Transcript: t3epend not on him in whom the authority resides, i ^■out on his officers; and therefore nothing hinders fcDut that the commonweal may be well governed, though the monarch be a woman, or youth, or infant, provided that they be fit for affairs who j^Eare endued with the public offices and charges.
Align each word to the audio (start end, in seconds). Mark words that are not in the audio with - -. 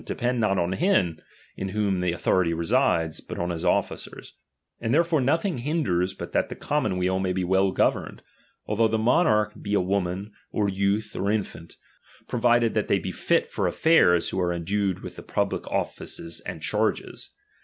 t3epend 0.01 0.39
not 0.39 0.57
on 0.57 0.71
him 0.71 1.19
in 1.55 1.69
whom 1.69 2.01
the 2.01 2.11
authority 2.11 2.55
resides, 2.55 3.21
i 3.29 3.33
^■out 3.35 3.39
on 3.39 3.51
his 3.51 3.63
officers; 3.63 4.33
and 4.79 4.95
therefore 4.95 5.21
nothing 5.21 5.59
hinders 5.59 6.15
fcDut 6.15 6.31
that 6.31 6.49
the 6.49 6.55
commonweal 6.55 7.19
may 7.19 7.31
be 7.31 7.43
well 7.43 7.71
governed, 7.71 8.23
though 8.67 8.87
the 8.87 8.97
monarch 8.97 9.51
be 9.61 9.75
a 9.75 9.79
woman, 9.79 10.31
or 10.51 10.67
youth, 10.67 11.15
or 11.15 11.29
infant, 11.29 11.75
provided 12.27 12.73
that 12.73 12.87
they 12.87 12.97
be 12.97 13.11
fit 13.11 13.47
for 13.47 13.67
affairs 13.67 14.29
who 14.29 14.37
j^Eare 14.37 14.55
endued 14.55 15.01
with 15.01 15.17
the 15.17 15.21
public 15.21 15.67
offices 15.67 16.41
and 16.47 16.63
charges. 16.63 17.29